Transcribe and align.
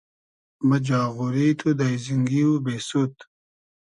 مۂ 0.67 0.77
جاغوری 0.87 1.49
تو 1.59 1.67
داݷزینگی 1.79 2.41
و 2.49 2.53
بېسود 2.65 3.13